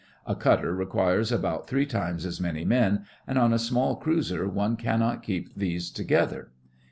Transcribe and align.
A 0.25 0.33
cutter 0.33 0.73
requires 0.73 1.31
about 1.31 1.67
three 1.67 1.85
times 1.85 2.25
as 2.25 2.41
many 2.41 2.65
men, 2.65 3.05
and 3.27 3.37
on 3.37 3.53
a 3.53 3.59
small 3.59 3.95
cruiser 3.97 4.47
one 4.49 4.75
cannot 4.75 5.21
keep 5.21 5.53
these 5.55 5.91
together. 5.91 6.49